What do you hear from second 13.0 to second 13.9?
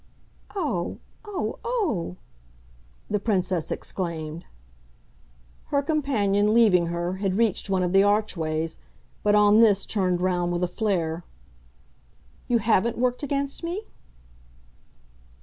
against me?"